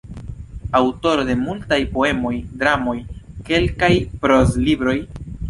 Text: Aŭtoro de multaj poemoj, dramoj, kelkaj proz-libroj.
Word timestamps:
Aŭtoro 0.77 1.25
de 1.27 1.35
multaj 1.41 1.79
poemoj, 1.97 2.33
dramoj, 2.63 2.95
kelkaj 3.51 3.93
proz-libroj. 4.27 4.99